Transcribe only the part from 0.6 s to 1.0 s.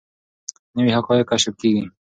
نوي